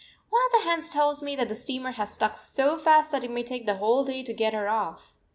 One 0.31 0.41
of 0.47 0.51
the 0.53 0.67
hands 0.67 0.89
tells 0.89 1.21
me 1.21 1.35
that 1.35 1.47
the 1.47 1.55
steamer 1.55 1.91
has 1.91 2.11
stuck 2.11 2.35
so 2.35 2.75
fast 2.75 3.11
that 3.11 3.23
it 3.23 3.29
may 3.29 3.43
take 3.43 3.67
the 3.67 3.75
whole 3.77 4.03
day 4.03 4.23
to 4.23 4.33
get 4.33 4.51
her 4.55 4.67
off. 4.67 5.13